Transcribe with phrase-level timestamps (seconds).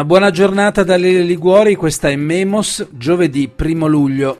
[0.00, 4.38] Una buona giornata da Lele Liguori, questa è Memos, giovedì 1 luglio.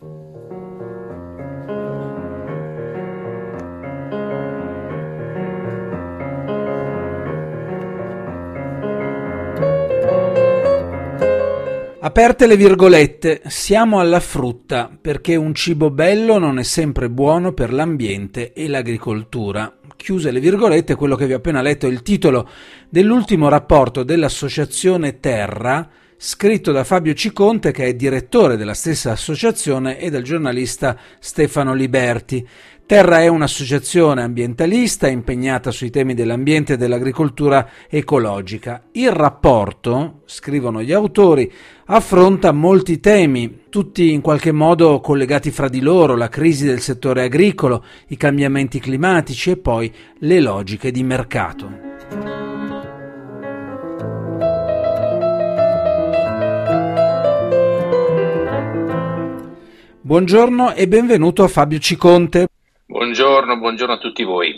[12.00, 17.74] Aperte le virgolette, siamo alla frutta perché un cibo bello non è sempre buono per
[17.74, 22.48] l'ambiente e l'agricoltura chiuse le virgolette, quello che vi ho appena letto è il titolo
[22.88, 30.10] dell'ultimo rapporto dell'associazione Terra, scritto da Fabio Ciconte, che è direttore della stessa associazione, e
[30.10, 32.46] dal giornalista Stefano Liberti.
[32.90, 38.82] Terra è un'associazione ambientalista impegnata sui temi dell'ambiente e dell'agricoltura ecologica.
[38.90, 41.48] Il rapporto, scrivono gli autori,
[41.84, 47.22] affronta molti temi, tutti in qualche modo collegati fra di loro, la crisi del settore
[47.22, 51.70] agricolo, i cambiamenti climatici e poi le logiche di mercato.
[60.00, 62.48] Buongiorno e benvenuto a Fabio Ciconte.
[62.90, 64.52] Buongiorno, buongiorno a tutti voi.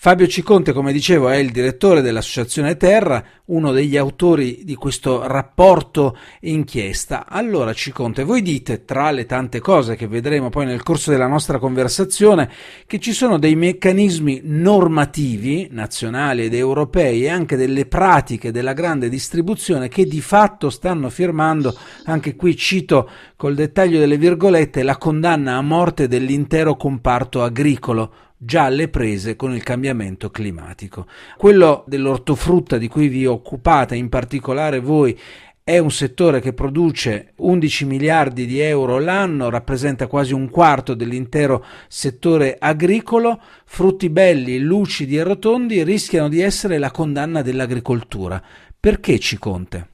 [0.00, 6.16] Fabio Ciconte, come dicevo, è il direttore dell'Associazione Terra, uno degli autori di questo rapporto
[6.42, 7.26] inchiesta.
[7.28, 11.58] Allora, Ciconte, voi dite, tra le tante cose che vedremo poi nel corso della nostra
[11.58, 12.48] conversazione,
[12.86, 19.08] che ci sono dei meccanismi normativi, nazionali ed europei, e anche delle pratiche della grande
[19.08, 25.54] distribuzione che di fatto stanno firmando, anche qui cito col dettaglio delle virgolette, la condanna
[25.54, 31.06] a morte dell'intero comparto agricolo già alle prese con il cambiamento climatico.
[31.36, 35.16] Quello dell'ortofrutta di cui vi occupate, in particolare voi,
[35.62, 41.64] è un settore che produce 11 miliardi di euro l'anno, rappresenta quasi un quarto dell'intero
[41.86, 43.40] settore agricolo.
[43.64, 48.42] Frutti belli, lucidi e rotondi rischiano di essere la condanna dell'agricoltura.
[48.80, 49.90] Perché ci conte?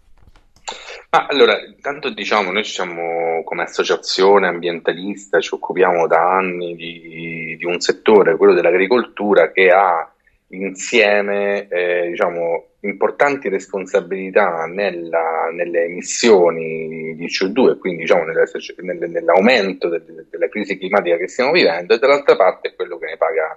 [1.17, 7.65] Ah, allora, intanto diciamo, noi siamo come associazione ambientalista, ci occupiamo da anni di, di
[7.65, 10.13] un settore, quello dell'agricoltura, che ha
[10.49, 20.27] insieme eh, diciamo, importanti responsabilità nella, nelle emissioni di CO2 quindi diciamo, nella, nell'aumento del,
[20.29, 23.57] della crisi climatica che stiamo vivendo e dall'altra parte è quello che ne paga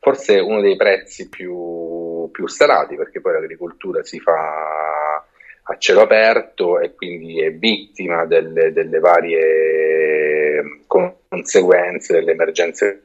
[0.00, 5.07] forse uno dei prezzi più, più salati perché poi l'agricoltura si fa
[5.70, 13.02] a cielo aperto e quindi è vittima delle, delle varie conseguenze delle emergenze.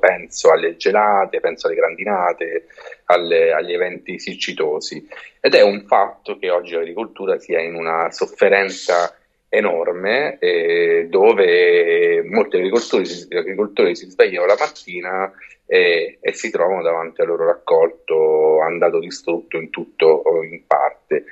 [0.00, 2.66] Penso alle gelate, penso alle grandinate,
[3.04, 5.06] alle, agli eventi siccitosi.
[5.40, 9.14] Ed è un fatto che oggi l'agricoltura sia in una sofferenza
[9.48, 15.30] enorme eh, dove molti agricoltori, agricoltori, si svegliano la mattina
[15.72, 21.24] e, e, si trovano davanti al loro raccolto andato distrutto in tutto o in parte.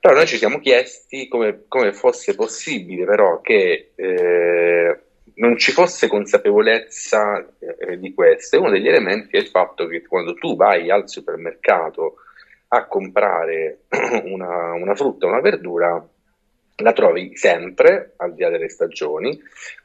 [0.00, 4.98] Però noi ci siamo chiesti come, come fosse possibile però che eh,
[5.34, 8.56] non ci fosse consapevolezza eh, di questo.
[8.56, 12.14] E uno degli elementi è il fatto che quando tu vai al supermercato
[12.68, 13.80] a comprare
[14.24, 16.02] una, una frutta una verdura,
[16.76, 19.38] la trovi sempre, al di là delle stagioni,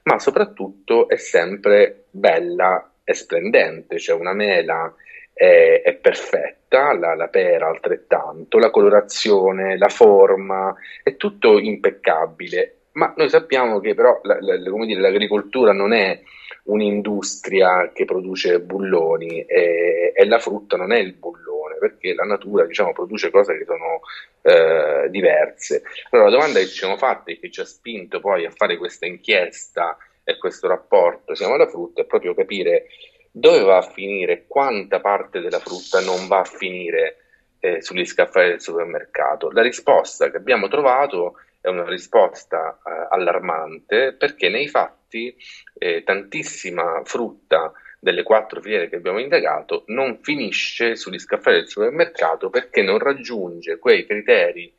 [0.03, 4.93] ma soprattutto è sempre bella e splendente, cioè una mela
[5.33, 13.11] è, è perfetta, la, la, pera altrettanto, la colorazione, la forma, è tutto impeccabile, ma
[13.17, 16.21] noi sappiamo che però la, la, dire, l'agricoltura non è
[16.65, 22.65] un'industria che produce bulloni e, e la frutta non è il bullone perché la natura
[22.65, 24.01] diciamo, produce cose che sono
[24.43, 25.81] eh, diverse.
[26.11, 28.77] Allora la domanda che ci siamo fatte e che ci ha spinto poi a fare
[28.77, 29.97] questa inchiesta
[30.29, 32.87] e questo rapporto Siamo alla frutta è proprio capire
[33.31, 37.17] dove va a finire, quanta parte della frutta non va a finire
[37.59, 39.51] eh, sugli scaffali del supermercato.
[39.51, 45.35] La risposta che abbiamo trovato è una risposta eh, allarmante perché nei fatti
[45.77, 52.49] eh, tantissima frutta delle quattro filiere che abbiamo indagato non finisce sugli scaffali del supermercato
[52.49, 54.73] perché non raggiunge quei criteri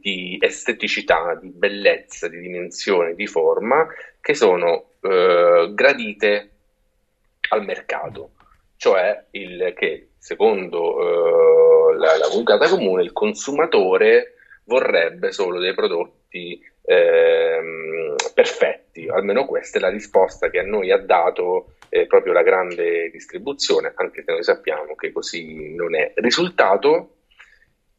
[0.00, 3.86] di esteticità, di bellezza, di dimensione, di forma
[4.20, 6.50] che sono eh, gradite
[7.50, 8.32] al mercato,
[8.76, 14.34] cioè il che secondo eh, la, la vulgata comune il consumatore
[14.64, 20.98] vorrebbe solo dei prodotti ehm, perfetti, almeno questa è la risposta che a noi ha
[20.98, 26.12] dato eh, proprio la grande distribuzione, anche se noi sappiamo che così non è.
[26.16, 27.17] Risultato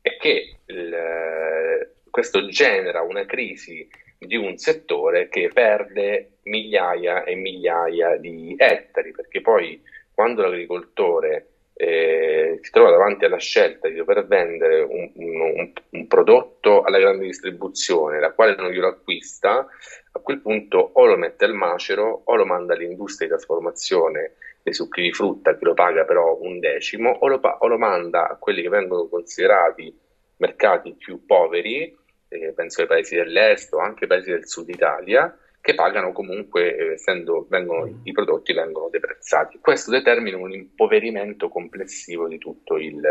[0.02, 3.88] è che il, questo genera una crisi
[4.18, 9.82] di un settore che perde migliaia e migliaia di ettari, perché poi
[10.14, 16.82] quando l'agricoltore eh, si trova davanti alla scelta di dover vendere un, un, un, prodotto
[16.82, 19.66] alla grande distribuzione, la quale non glielo acquista,
[20.12, 24.74] a quel punto o lo mette al macero o lo manda all'industria di trasformazione dei
[24.74, 28.36] succhi di frutta che lo paga però un decimo o lo, o lo manda a
[28.36, 29.94] quelli che vengono considerati
[30.38, 31.96] mercati più poveri,
[32.30, 36.76] eh, penso ai paesi dell'est o anche ai paesi del sud Italia, che pagano comunque,
[36.76, 38.00] eh, essendo vengono, mm.
[38.04, 39.60] i prodotti vengono deprezzati.
[39.60, 43.02] Questo determina un impoverimento complessivo di tutto il,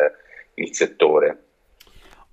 [0.54, 1.44] il settore.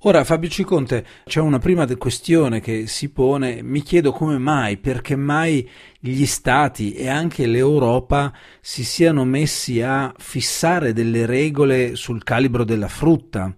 [0.08, 5.16] Ora Fabio Ciconte, c'è una prima questione che si pone, mi chiedo come mai, perché
[5.16, 5.68] mai
[5.98, 8.32] gli stati e anche l'Europa
[8.62, 13.56] si siano messi a fissare delle regole sul calibro della frutta.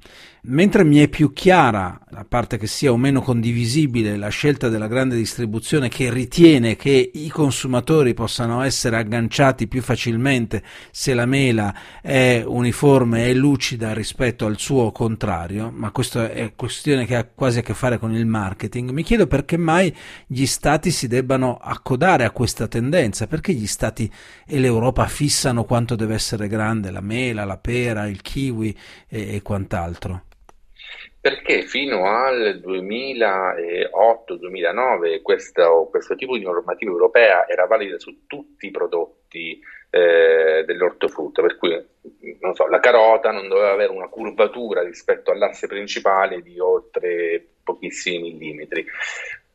[0.50, 4.88] Mentre mi è più chiara, a parte che sia o meno condivisibile, la scelta della
[4.88, 11.76] grande distribuzione che ritiene che i consumatori possano essere agganciati più facilmente se la mela
[12.02, 17.60] è uniforme e lucida rispetto al suo contrario, ma questa è questione che ha quasi
[17.60, 19.94] a che fare con il marketing, mi chiedo perché mai
[20.26, 24.10] gli stati si debbano accodare a questa tendenza, perché gli stati
[24.46, 28.74] e l'Europa fissano quanto deve essere grande la mela, la pera, il kiwi
[29.10, 30.22] e, e quant'altro
[31.20, 38.72] perché fino al 2008-2009 questo, questo, tipo di normativa europea era valida su tutti i
[38.72, 39.60] prodotti
[39.90, 41.86] eh, dell'ortofrutta, per cui
[42.54, 48.86] so, la carota non doveva avere una curvatura rispetto all'asse principale di oltre pochissimi millimetri.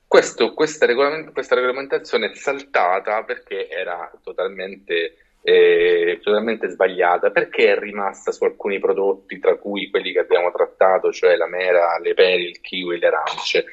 [0.06, 7.30] Questo, questa, regolament- questa regolamentazione è saltata perché era totalmente eh, totalmente sbagliata.
[7.30, 11.98] Perché è rimasta su alcuni prodotti, tra cui quelli che abbiamo trattato, cioè la mera,
[11.98, 13.64] le pere, il kiwi, le arance,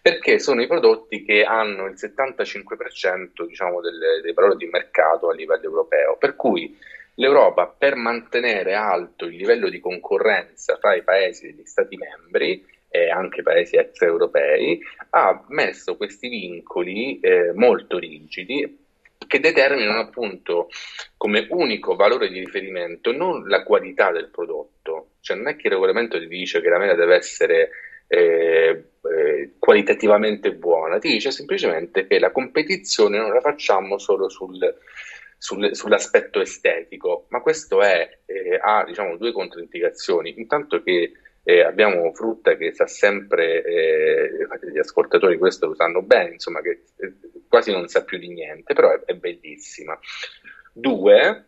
[0.00, 5.34] perché sono i prodotti che hanno il 75% diciamo, delle, dei valori di mercato a
[5.34, 6.76] livello europeo, per cui
[7.14, 13.10] l'Europa per mantenere alto il livello di concorrenza tra i paesi degli Stati membri e
[13.10, 14.80] anche paesi extraeuropei
[15.10, 18.86] ha messo questi vincoli eh, molto rigidi
[19.28, 20.68] che determinano appunto
[21.16, 25.74] come unico valore di riferimento non la qualità del prodotto, cioè non è che il
[25.74, 27.70] regolamento ti dice che la mela deve essere
[28.08, 34.58] eh, eh, qualitativamente buona, ti dice semplicemente che la competizione non la facciamo solo sul,
[35.36, 41.12] sul, sull'aspetto estetico, ma questo è, eh, ha diciamo, due controindicazioni, intanto che
[41.48, 44.30] eh, abbiamo frutta che sa sempre, eh,
[44.70, 47.14] gli ascoltatori questo lo sanno bene, insomma che eh,
[47.48, 49.98] quasi non sa più di niente, però è, è bellissima.
[50.74, 51.44] Due,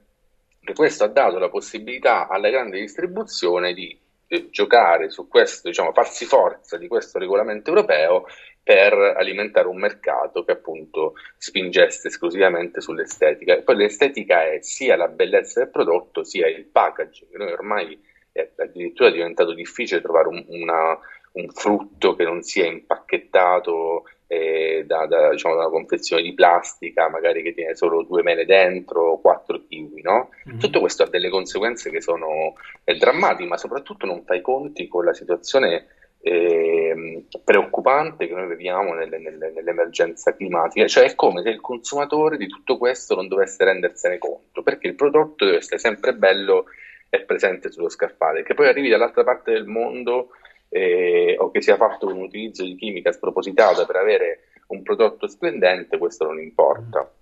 [0.64, 3.94] che questo ha dato la possibilità alla grande distribuzione di
[4.28, 8.24] eh, giocare su questo, diciamo, farsi forza di questo regolamento europeo
[8.62, 13.54] per alimentare un mercato che appunto spingesse esclusivamente sull'estetica.
[13.54, 17.36] E poi l'estetica è sia la bellezza del prodotto, sia il packaging.
[17.36, 20.98] Noi ormai è addirittura diventato difficile trovare un, una,
[21.32, 27.08] un frutto che non sia impacchettato eh, da, da, diciamo, da, una confezione di plastica,
[27.08, 30.30] magari che tiene solo due mele dentro, quattro kiwi, no?
[30.48, 30.58] Mm-hmm.
[30.60, 32.54] Tutto questo ha delle conseguenze che sono
[32.84, 35.86] eh, drammatiche, ma soprattutto non fai conti con la situazione
[36.22, 42.36] eh, preoccupante che noi viviamo nelle, nelle, nell'emergenza climatica, cioè è come se il consumatore
[42.36, 46.66] di tutto questo non dovesse rendersene conto, perché il prodotto deve essere sempre bello
[47.10, 50.30] e presente sullo scaffale, che poi arrivi dall'altra parte del mondo
[50.68, 54.38] eh, o che sia fatto un utilizzo di chimica spropositata per avere
[54.68, 57.12] un prodotto splendente, questo non importa.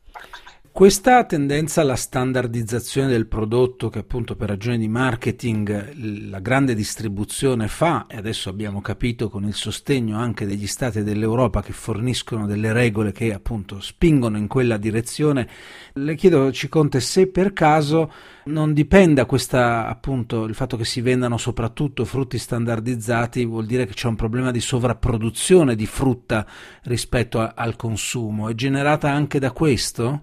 [0.78, 7.66] Questa tendenza alla standardizzazione del prodotto che appunto per ragioni di marketing la grande distribuzione
[7.66, 12.72] fa e adesso abbiamo capito con il sostegno anche degli stati dell'Europa che forniscono delle
[12.72, 15.48] regole che appunto spingono in quella direzione,
[15.94, 18.12] le chiedo Ciconte se per caso
[18.44, 23.94] non dipenda questa appunto il fatto che si vendano soprattutto frutti standardizzati vuol dire che
[23.94, 26.46] c'è un problema di sovrapproduzione di frutta
[26.84, 30.22] rispetto a, al consumo, è generata anche da questo?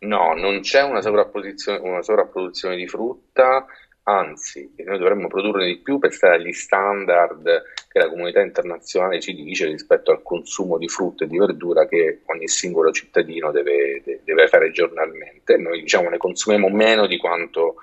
[0.00, 3.66] No, non c'è una sovrapposizione, una sovrapproduzione di frutta,
[4.04, 9.34] anzi, noi dovremmo produrne di più per stare agli standard che la comunità internazionale ci
[9.34, 14.46] dice rispetto al consumo di frutta e di verdura che ogni singolo cittadino deve, deve
[14.46, 15.56] fare giornalmente.
[15.56, 17.76] Noi diciamo ne consumiamo meno di quanto,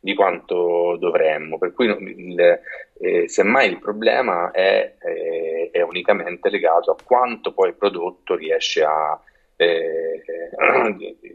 [0.00, 2.60] di quanto dovremmo, per cui il,
[2.98, 8.82] eh, semmai il problema è, eh, è unicamente legato a quanto poi il prodotto riesce
[8.82, 9.18] a
[9.60, 10.22] eh,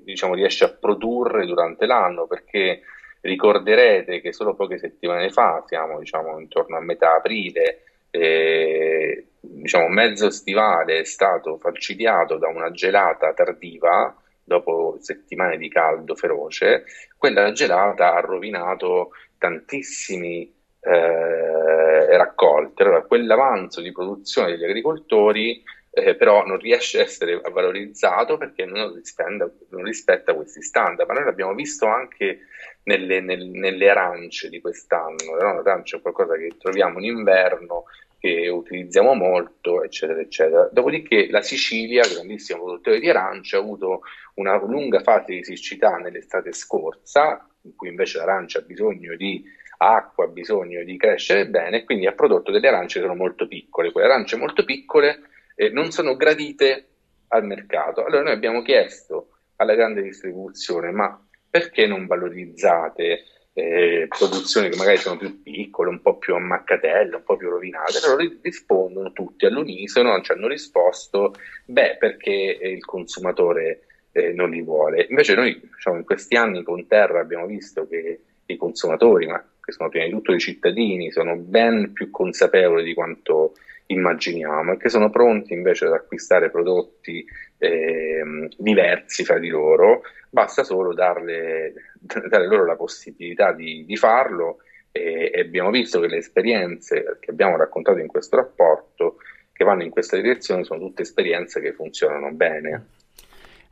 [0.04, 2.82] diciamo, riesce a produrre durante l'anno, perché
[3.22, 10.32] ricorderete che solo poche settimane fa, siamo diciamo, intorno a metà aprile, eh, diciamo, mezzo
[10.32, 16.86] stivale è stato falcidiato da una gelata tardiva dopo settimane di caldo feroce,
[17.18, 20.52] quella gelata ha rovinato tantissimi
[20.82, 22.84] eh, raccolte.
[22.84, 25.64] Allora, quell'avanzo di produzione degli agricoltori
[25.96, 31.08] eh, però non riesce a essere valorizzato perché non rispetta, non rispetta questi standard.
[31.08, 32.40] Ma noi l'abbiamo visto anche
[32.84, 35.38] nelle, nel, nelle arance di quest'anno.
[35.40, 35.54] No?
[35.54, 37.86] L'arancia è qualcosa che troviamo in inverno,
[38.20, 40.68] che utilizziamo molto, eccetera, eccetera.
[40.70, 44.02] Dopodiché la Sicilia, grandissimo produttore di arance, ha avuto
[44.34, 49.46] una lunga fase di siccità nell'estate scorsa, in cui invece l'arancia ha bisogno di
[49.78, 53.94] acqua, ha bisogno di crescere bene, quindi ha prodotto delle arance che sono molto piccole.
[53.94, 56.88] Quelle arance molto piccole eh, non sono gradite
[57.30, 58.06] al mercato.
[58.06, 61.20] Allora noi abbiamo chiesto alla grande distribuzione, ma
[61.50, 67.24] perché non valorizzate eh, produzioni che magari sono più piccole, un po' più ammaccatelle, un
[67.24, 68.00] po' più rovinate?
[68.04, 71.34] Allora rispondono tutti all'unisono, ci hanno risposto,
[71.66, 75.08] beh, perché il consumatore eh, non li vuole.
[75.10, 79.72] Invece noi diciamo, in questi anni con Terra abbiamo visto che i consumatori, ma che
[79.72, 83.54] sono prima di tutto i cittadini, sono ben più consapevoli di quanto
[83.88, 87.26] immaginiamo e che sono pronti invece ad acquistare prodotti
[87.58, 91.74] eh, diversi fra di loro, basta solo darle,
[92.30, 94.58] dare loro la possibilità di, di farlo
[94.92, 99.18] e, e, abbiamo visto che le esperienze che abbiamo raccontato in questo rapporto
[99.52, 102.88] che vanno in questa direzione sono tutte esperienze che funzionano bene.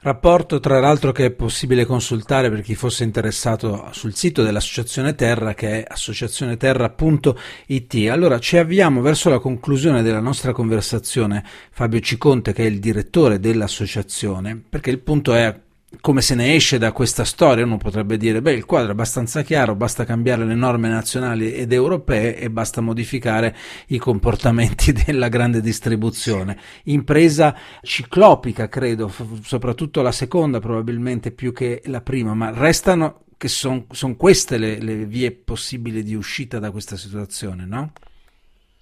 [0.03, 5.53] Rapporto tra l'altro che è possibile consultare per chi fosse interessato sul sito dell'Associazione Terra
[5.53, 8.09] che è associazioneterra.it.
[8.09, 11.41] Allora ci avviamo verso la conclusione della nostra conversazione
[11.71, 15.57] Fabio Ciconte che è il direttore dell'associazione perché il punto è
[16.01, 19.41] come se ne esce da questa storia, uno potrebbe dire, beh, il quadro è abbastanza
[19.41, 23.55] chiaro, basta cambiare le norme nazionali ed europee e basta modificare
[23.87, 26.57] i comportamenti della grande distribuzione.
[26.85, 29.11] Impresa ciclopica, credo,
[29.43, 34.79] soprattutto la seconda probabilmente più che la prima, ma restano che sono son queste le,
[34.79, 37.91] le vie possibili di uscita da questa situazione, no?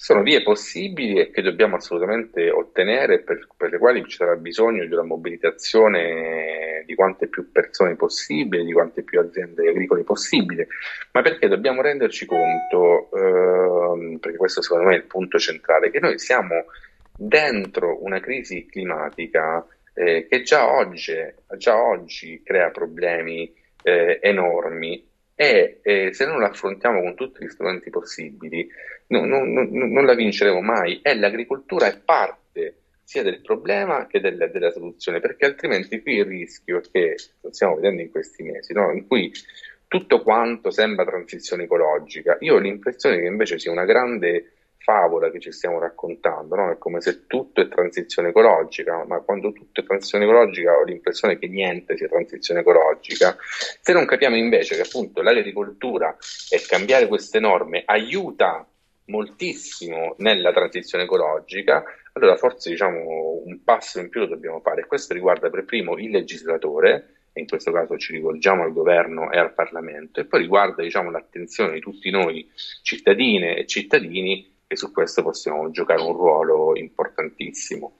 [0.01, 4.83] Sono vie possibili e che dobbiamo assolutamente ottenere per, per, le quali ci sarà bisogno
[4.83, 10.65] di una mobilitazione di quante più persone possibile, di quante più aziende agricole possibile,
[11.11, 15.99] ma perché dobbiamo renderci conto, eh, perché questo secondo me è il punto centrale, che
[15.99, 16.65] noi siamo
[17.15, 21.13] dentro una crisi climatica eh, che già oggi,
[21.57, 23.53] già oggi, crea problemi
[23.83, 25.10] eh, enormi
[25.41, 28.69] e eh, se non la affrontiamo con tutti gli strumenti possibili,
[29.07, 30.99] no, no, no, non la vinceremo mai.
[31.01, 36.25] E l'agricoltura è parte sia del problema che della, della, soluzione, perché altrimenti qui il
[36.25, 37.15] rischio è che
[37.49, 39.31] stiamo vedendo in questi mesi, in cui
[39.87, 42.37] tutto quanto sembra transizione ecologica.
[42.41, 46.71] Io ho l'impressione che invece sia una grande favola che ci stiamo raccontando, no?
[46.71, 51.37] è come se tutto è transizione ecologica, ma quando tutto è transizione ecologica ho l'impressione
[51.37, 53.37] che niente sia transizione ecologica.
[53.39, 56.15] Se non capiamo invece che appunto l'agricoltura
[56.49, 58.65] e cambiare queste norme aiuta
[59.05, 61.83] moltissimo nella transizione ecologica,
[62.13, 64.85] allora forse diciamo un passo in più lo dobbiamo fare.
[64.85, 69.37] Questo riguarda per primo il legislatore, e in questo caso ci rivolgiamo al governo e
[69.37, 72.49] al Parlamento, e poi riguarda diciamo, l'attenzione di tutti noi
[72.81, 77.91] cittadine e cittadini e su questo possiamo giocare un ruolo importantissimo.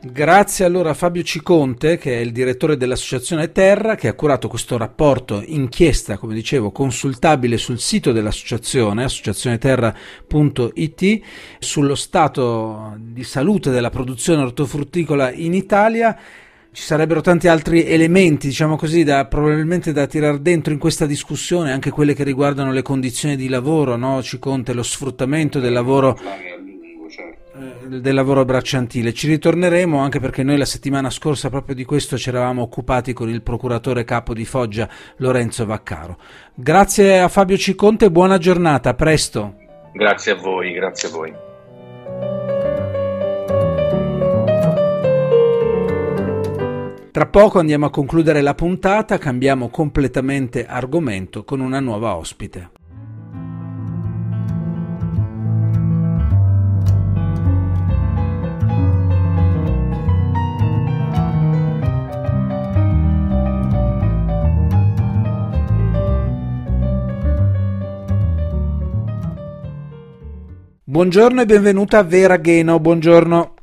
[0.00, 4.78] Grazie allora a Fabio Ciconte, che è il direttore dell'Associazione Terra, che ha curato questo
[4.78, 11.20] rapporto inchiesta, come dicevo, consultabile sul sito dell'associazione, associazioneterra.it,
[11.58, 16.18] sullo stato di salute della produzione ortofrutticola in Italia
[16.72, 21.70] ci sarebbero tanti altri elementi, diciamo così, da, probabilmente da tirare dentro in questa discussione,
[21.70, 24.22] anche quelle che riguardano le condizioni di lavoro, no?
[24.22, 29.12] Ci conta lo sfruttamento del lavoro eh, del lavoro bracciantile.
[29.12, 33.28] Ci ritorneremo anche perché noi la settimana scorsa proprio di questo ci eravamo occupati con
[33.28, 36.16] il procuratore capo di Foggia Lorenzo Vaccaro.
[36.54, 39.56] Grazie a Fabio Ciconte, buona giornata, a presto.
[39.92, 41.50] Grazie a voi, grazie a voi.
[47.12, 52.70] Tra poco andiamo a concludere la puntata, cambiamo completamente argomento con una nuova ospite.
[70.84, 73.54] Buongiorno e benvenuta a Vera Gheno, buongiorno.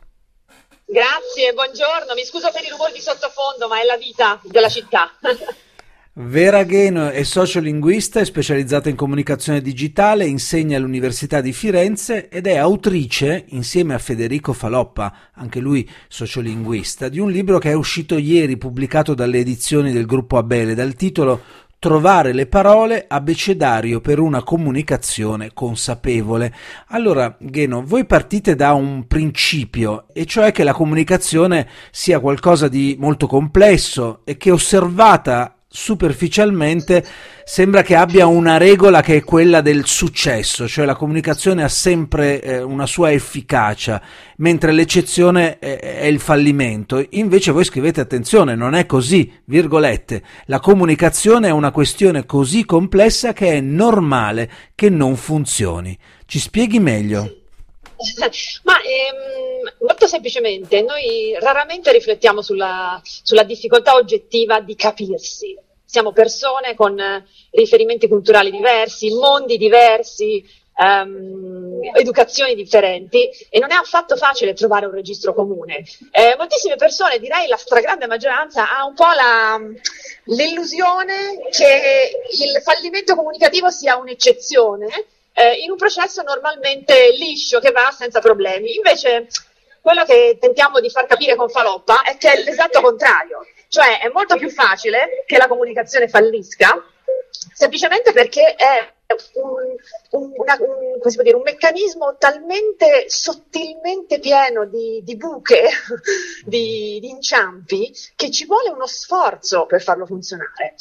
[1.40, 2.14] Grazie, buongiorno.
[2.16, 5.10] Mi scuso per i rumori di sottofondo, ma è la vita della città.
[6.22, 12.58] Vera Gheno è sociolinguista, è specializzata in comunicazione digitale, insegna all'Università di Firenze ed è
[12.58, 18.58] autrice, insieme a Federico Faloppa, anche lui sociolinguista, di un libro che è uscito ieri,
[18.58, 21.42] pubblicato dalle edizioni del gruppo Abele, dal titolo
[21.80, 26.54] Trovare le parole abecedario per una comunicazione consapevole.
[26.88, 32.98] Allora, Gheno, voi partite da un principio, e cioè che la comunicazione sia qualcosa di
[33.00, 37.06] molto complesso e che osservata superficialmente
[37.46, 42.42] sembra che abbia una regola che è quella del successo, cioè la comunicazione ha sempre
[42.42, 44.02] eh, una sua efficacia,
[44.38, 47.06] mentre l'eccezione è, è, il fallimento.
[47.12, 53.34] Invece voi scrivete attenzione, non è così, virgolette, la comunicazione è una questione così complessa
[53.34, 55.96] che è normale che non funzioni.
[56.26, 57.39] Ci spieghi meglio?
[58.64, 65.58] Ma ehm, molto semplicemente, noi raramente riflettiamo sulla, sulla difficoltà oggettiva di capirsi.
[65.84, 66.96] Siamo persone con
[67.52, 70.46] riferimenti culturali diversi, mondi diversi,
[70.80, 75.84] um, educazioni differenti e non è affatto facile trovare un registro comune.
[76.12, 79.60] Eh, moltissime persone, direi la stragrande maggioranza, ha un po' la,
[80.26, 84.88] l'illusione che il fallimento comunicativo sia un'eccezione
[85.40, 88.76] eh, in un processo normalmente liscio che va senza problemi.
[88.76, 89.28] Invece
[89.82, 94.10] quello che tentiamo di far capire con Faloppa è che è l'esatto contrario, cioè è
[94.10, 96.84] molto più facile che la comunicazione fallisca
[97.32, 98.92] semplicemente perché è
[99.36, 99.76] un,
[100.12, 105.70] un, una, un, dire, un, meccanismo talmente sottilmente pieno di, di buche,
[106.46, 110.76] di, di inciampi, che ci vuole uno sforzo per farlo funzionare.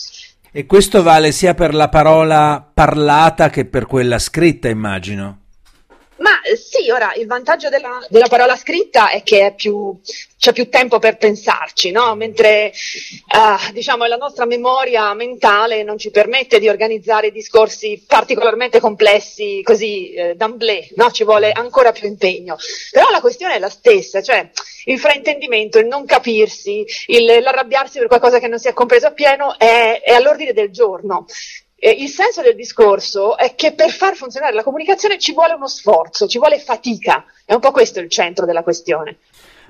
[0.51, 5.38] E questo vale sia per la parola parlata che per quella scritta, immagino.
[6.19, 9.99] Ma eh, sì, ora il vantaggio della, della parola scritta è che è più,
[10.39, 12.15] c'è più tempo per pensarci, no?
[12.15, 19.61] mentre uh, diciamo, la nostra memoria mentale non ci permette di organizzare discorsi particolarmente complessi
[19.63, 21.11] così eh, d'amblè, no?
[21.11, 22.57] ci vuole ancora più impegno.
[22.91, 24.51] Però la questione è la stessa, cioè
[24.87, 29.57] il fraintendimento, il non capirsi, il, l'arrabbiarsi per qualcosa che non si è compreso appieno
[29.59, 31.27] è, è all'ordine del giorno.
[31.81, 35.69] Eh, il senso del discorso è che per far funzionare la comunicazione ci vuole uno
[35.69, 37.25] sforzo, ci vuole fatica.
[37.45, 39.19] È un po' questo il centro della questione.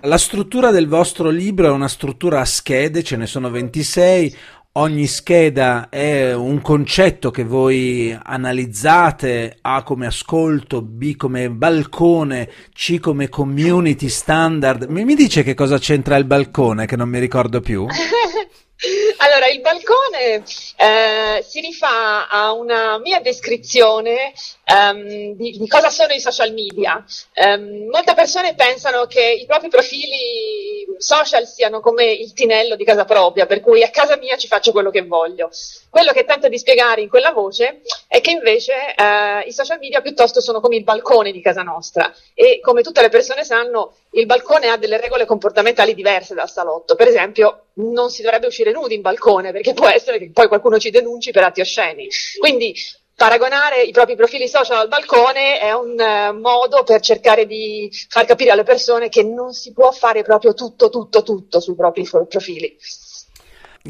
[0.03, 4.37] La struttura del vostro libro è una struttura a schede, ce ne sono 26,
[4.73, 13.01] ogni scheda è un concetto che voi analizzate, A come ascolto, B come balcone, C
[13.01, 14.85] come community standard.
[14.85, 17.87] Mi, mi dice che cosa c'entra il balcone che non mi ricordo più?
[19.19, 20.45] Allora, il balcone
[20.77, 24.33] eh, si rifà a una mia descrizione
[24.73, 27.05] um, di, di, cosa sono i social media.
[27.35, 33.05] Um, molte persone pensano che i propri profili social siano come il tinello di casa
[33.05, 35.51] propria, per cui a casa mia ci faccio quello che voglio.
[35.91, 40.01] Quello che tento di spiegare in quella voce è che invece uh, i social media
[40.01, 44.27] piuttosto sono come il balcone di casa nostra e come tutte le persone sanno il
[44.27, 46.95] balcone ha delle regole comportamentali diverse dal salotto.
[46.95, 50.79] Per esempio, non si dovrebbe uscire nudi in balcone perché può essere che poi qualcuno
[50.79, 52.09] ci denunci per atti osceni.
[52.39, 52.75] Quindi
[53.15, 58.25] paragonare i propri profili social al balcone è un uh, modo per cercare di far
[58.25, 62.77] capire alle persone che non si può fare proprio tutto, tutto, tutto sui propri profili.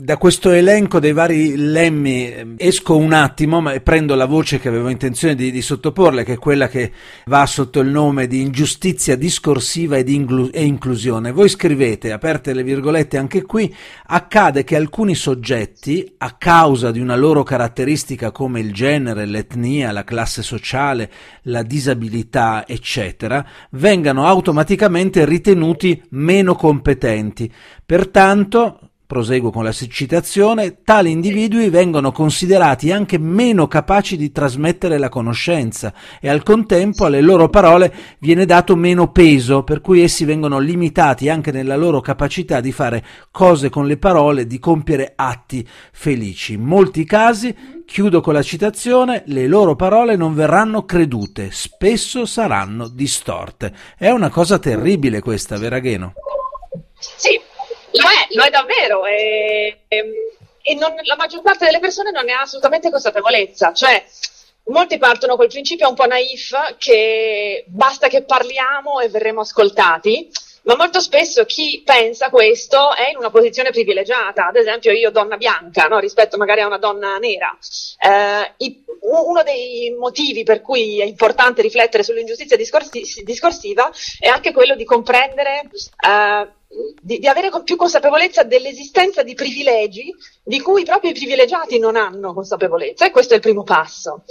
[0.00, 4.68] Da questo elenco dei vari lemmi ehm, esco un attimo ma prendo la voce che
[4.68, 6.92] avevo intenzione di, di sottoporle, che è quella che
[7.26, 11.32] va sotto il nome di ingiustizia discorsiva ed inglu- e inclusione.
[11.32, 13.74] Voi scrivete, aperte le virgolette anche qui,
[14.06, 20.04] accade che alcuni soggetti, a causa di una loro caratteristica come il genere, l'etnia, la
[20.04, 21.10] classe sociale,
[21.42, 27.52] la disabilità, eccetera, vengano automaticamente ritenuti meno competenti.
[27.84, 35.08] Pertanto, proseguo con la citazione, tali individui vengono considerati anche meno capaci di trasmettere la
[35.08, 40.58] conoscenza e al contempo alle loro parole viene dato meno peso, per cui essi vengono
[40.58, 46.52] limitati anche nella loro capacità di fare cose con le parole, di compiere atti felici.
[46.52, 52.88] In molti casi, chiudo con la citazione, le loro parole non verranno credute, spesso saranno
[52.88, 53.72] distorte.
[53.96, 56.12] È una cosa terribile questa, Veragheno.
[56.98, 57.40] Sì,
[57.92, 59.06] lo è, lo è davvero.
[59.06, 63.72] E, e non, la maggior parte delle persone non ne ha assolutamente consapevolezza.
[63.72, 64.04] Cioè,
[64.64, 70.30] molti partono col principio un po' naif che basta che parliamo e verremo ascoltati,
[70.68, 75.38] ma molto spesso chi pensa questo è in una posizione privilegiata, ad esempio io donna
[75.38, 75.98] bianca no?
[75.98, 77.56] rispetto magari a una donna nera.
[77.98, 84.52] Eh, i, uno dei motivi per cui è importante riflettere sull'ingiustizia discorsi, discorsiva è anche
[84.52, 85.70] quello di comprendere
[86.06, 86.48] eh,
[87.00, 92.34] di, di, avere più consapevolezza dell'esistenza di privilegi di cui proprio i privilegiati non hanno
[92.34, 94.24] consapevolezza e questo è il primo passo.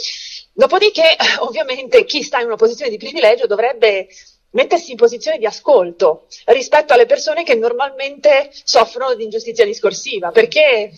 [0.54, 4.08] Dopodiché, ovviamente, chi sta in una posizione di privilegio dovrebbe
[4.52, 10.92] mettersi in posizione di ascolto rispetto alle persone che normalmente soffrono di ingiustizia discorsiva, perché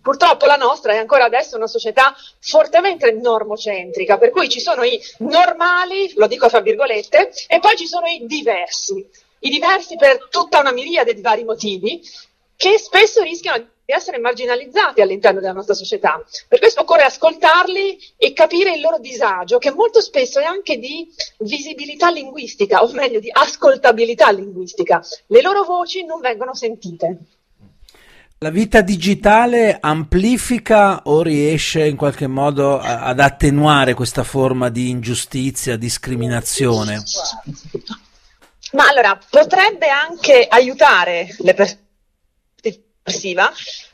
[0.00, 5.00] purtroppo la nostra è ancora adesso una società fortemente normocentrica, per cui ci sono i
[5.18, 9.06] normali, lo dico fra virgolette, e poi ci sono i diversi.
[9.40, 12.00] I diversi per tutta una miriade di vari motivi
[12.56, 16.22] che spesso rischiano di essere marginalizzati all'interno della nostra società.
[16.46, 21.08] Per questo occorre ascoltarli e capire il loro disagio, che molto spesso è anche di
[21.38, 25.02] visibilità linguistica, o meglio di ascoltabilità linguistica.
[25.28, 27.18] Le loro voci non vengono sentite.
[28.40, 35.78] La vita digitale amplifica o riesce in qualche modo ad attenuare questa forma di ingiustizia,
[35.78, 37.02] discriminazione?
[38.72, 41.86] Ma allora, potrebbe anche aiutare le persone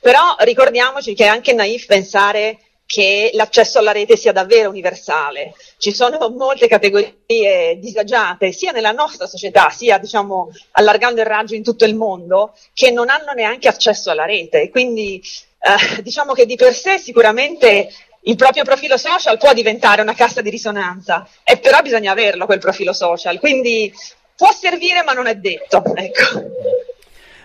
[0.01, 5.55] però ricordiamoci che è anche naif pensare che l'accesso alla rete sia davvero universale.
[5.79, 11.63] Ci sono molte categorie disagiate, sia nella nostra società, sia diciamo allargando il raggio in
[11.63, 14.69] tutto il mondo, che non hanno neanche accesso alla rete.
[14.71, 15.21] Quindi
[15.59, 17.89] eh, diciamo che di per sé sicuramente
[18.27, 22.59] il proprio profilo social può diventare una cassa di risonanza, e però bisogna averlo quel
[22.59, 23.39] profilo social.
[23.39, 23.93] Quindi
[24.37, 25.83] può servire ma non è detto.
[25.95, 26.43] Ecco.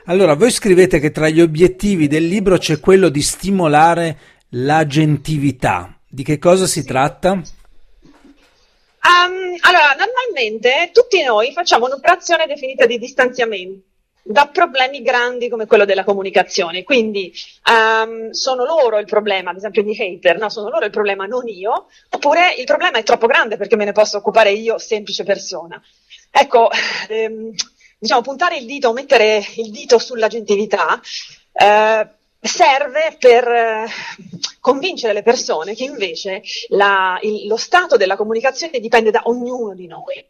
[0.10, 4.18] Allora, voi scrivete che tra gli obiettivi del libro c'è quello di stimolare
[4.54, 6.00] l'agentività.
[6.10, 7.34] Di che cosa si tratta?
[7.34, 7.44] Um,
[9.04, 13.86] allora, normalmente tutti noi facciamo un'operazione definita di distanziamento
[14.24, 16.84] da problemi grandi come quello della comunicazione.
[16.84, 17.32] Quindi
[17.70, 20.50] um, sono loro il problema, ad esempio di hater, no?
[20.50, 23.92] sono loro il problema, non io, oppure il problema è troppo grande perché me ne
[23.92, 25.80] posso occupare io, semplice persona.
[26.32, 26.70] Ecco,
[27.10, 27.54] ehm,
[28.00, 31.00] diciamo, puntare il dito, mettere il dito sulla gentilità,
[31.52, 32.08] eh,
[32.42, 33.88] serve per eh,
[34.62, 39.88] convincere le persone che invece la, il, lo stato della comunicazione dipende da ognuno di
[39.88, 40.26] noi.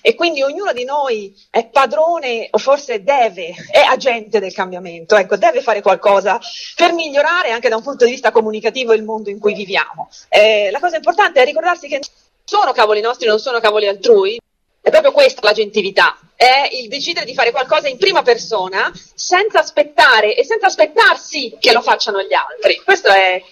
[0.00, 5.36] E quindi ognuno di noi è padrone o forse deve, è agente del cambiamento, ecco,
[5.36, 6.38] deve fare qualcosa
[6.76, 10.08] per migliorare anche da un punto di vista comunicativo il mondo in cui viviamo.
[10.28, 12.08] Eh, la cosa importante è ricordarsi che non
[12.44, 14.38] sono cavoli nostri, non sono cavoli altrui,
[14.86, 19.58] è proprio questa la gentilità, è il decidere di fare qualcosa in prima persona senza
[19.58, 22.74] aspettare e senza aspettarsi che lo facciano gli altri.
[22.76, 23.42] È,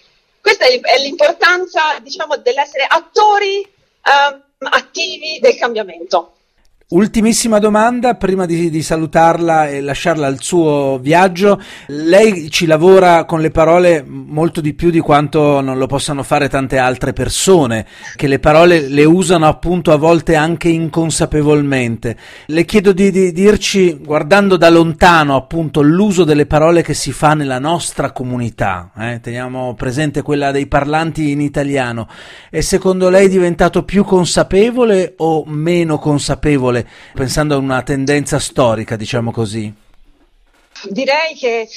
[0.40, 3.68] questa è, l'importanza, diciamo, dell'essere attori
[4.04, 6.36] um, attivi del cambiamento.
[6.86, 11.58] Ultimissima domanda, prima di, di, salutarla e lasciarla al suo viaggio.
[11.86, 16.50] Lei ci lavora con le parole molto di più di quanto non lo possano fare
[16.50, 22.18] tante altre persone, che le parole le usano appunto a volte anche inconsapevolmente.
[22.46, 27.32] Le chiedo di, di dirci, guardando da lontano appunto l'uso delle parole che si fa
[27.32, 29.20] nella nostra comunità, eh?
[29.22, 32.08] teniamo presente quella dei parlanti in italiano,
[32.50, 36.73] è secondo lei diventato più consapevole o meno consapevole?
[36.74, 39.72] Parole, pensando a una tendenza storica, diciamo così?
[40.88, 41.68] Direi che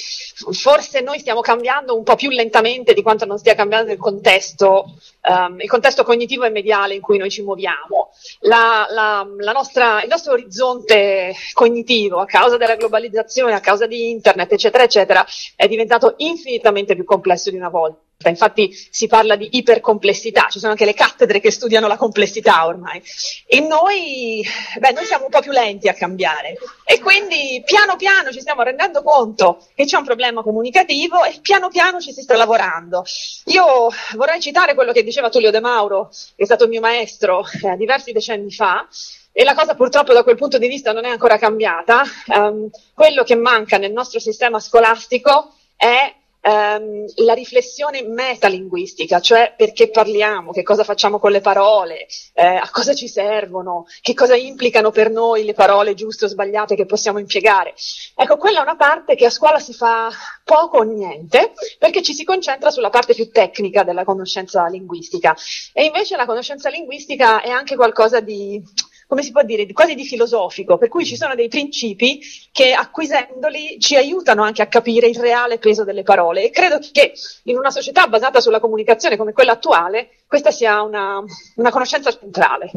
[0.52, 4.96] forse noi stiamo cambiando un po' più lentamente di quanto non stia cambiando il contesto,
[5.30, 8.10] um, il contesto cognitivo e mediale in cui noi ci muoviamo.
[8.40, 14.10] La, la, la nostra, il nostro orizzonte cognitivo, a causa della globalizzazione, a causa di
[14.10, 18.07] internet, eccetera, eccetera, è diventato infinitamente più complesso di una volta.
[18.26, 23.00] Infatti si parla di ipercomplessità, ci sono anche le cattedre che studiano la complessità ormai.
[23.46, 24.44] E noi,
[24.80, 26.58] beh, noi siamo un po' più lenti a cambiare.
[26.84, 31.70] E quindi piano piano ci stiamo rendendo conto che c'è un problema comunicativo e piano
[31.70, 33.04] piano ci si sta lavorando.
[33.46, 37.78] Io vorrei citare quello che diceva Tullio De Mauro, che è stato mio maestro eh,
[37.78, 38.88] diversi decenni fa,
[39.32, 42.02] e la cosa purtroppo da quel punto di vista non è ancora cambiata.
[42.26, 49.90] Um, quello che manca nel nostro sistema scolastico è ehm, la riflessione metalinguistica, cioè perché
[49.90, 54.92] parliamo, che cosa facciamo con le parole, eh, a cosa ci servono, che cosa implicano
[54.92, 57.74] per noi le parole giuste o sbagliate che possiamo impiegare.
[58.16, 60.10] Ecco, quella è una parte che a scuola si fa
[60.44, 65.36] poco o niente, perché ci si concentra sulla parte più tecnica della conoscenza linguistica.
[65.74, 68.62] E invece la conoscenza linguistica è anche qualcosa di
[69.08, 72.20] come si può dire, quasi di filosofico, per cui ci sono dei principi
[72.52, 77.14] che acquisendoli ci aiutano anche a capire il reale peso delle parole e credo che
[77.44, 81.24] in una società basata sulla comunicazione come quella attuale questa sia una,
[81.56, 82.70] una conoscenza centrale.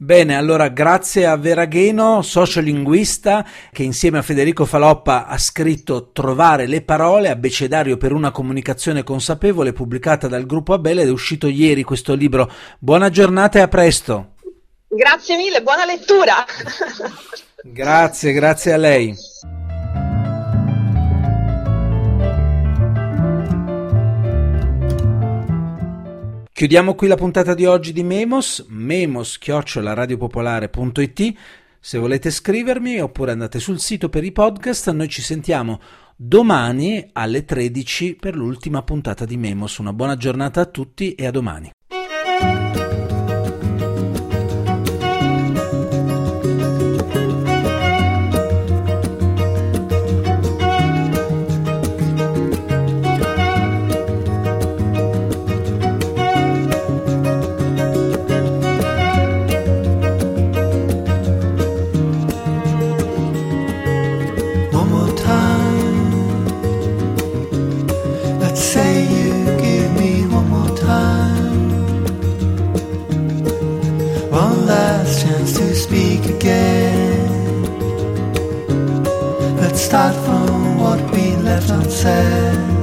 [0.00, 6.68] Bene, allora grazie a Vera Gheno, sociolinguista, che insieme a Federico Faloppa ha scritto Trovare
[6.68, 11.82] le parole, abbecedario per una comunicazione consapevole, pubblicata dal gruppo Abele ed è uscito ieri
[11.82, 12.48] questo libro.
[12.78, 14.34] Buona giornata e a presto.
[14.90, 16.46] Grazie mille, buona lettura.
[17.62, 19.14] grazie, grazie a lei.
[26.50, 31.34] Chiudiamo qui la puntata di oggi di Memos, memos-radiopopolare.it.
[31.78, 35.80] Se volete scrivermi oppure andate sul sito per i podcast, noi ci sentiamo
[36.16, 39.76] domani alle 13 per l'ultima puntata di Memos.
[39.76, 41.72] Una buona giornata a tutti e a domani.
[81.98, 82.77] said.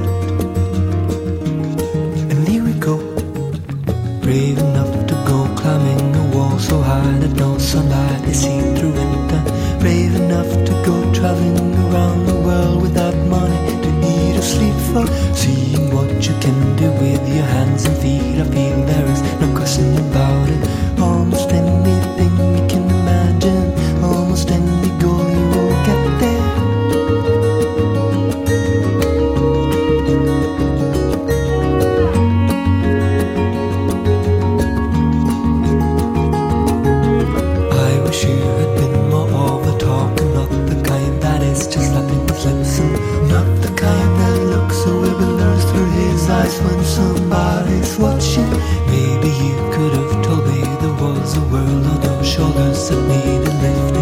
[51.86, 53.95] Follow those shoulders that lead lift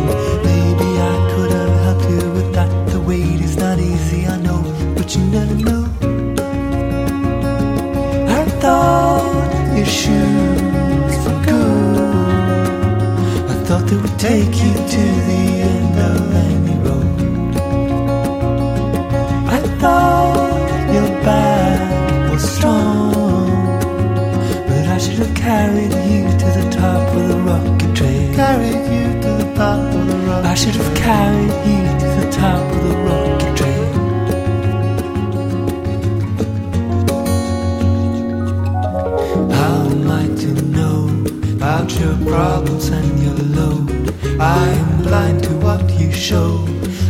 [44.40, 46.64] I am blind to what you show.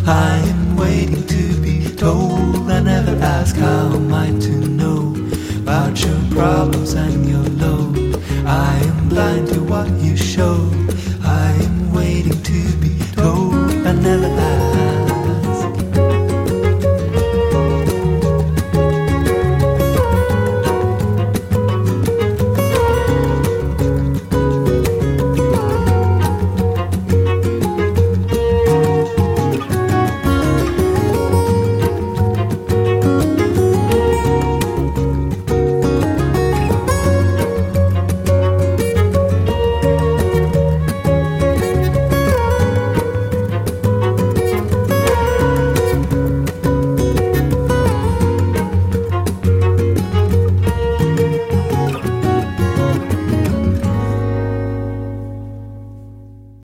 [0.07, 2.71] I am waiting to be told.
[2.71, 5.15] I never ask how am I to know
[5.57, 7.54] about your problems and your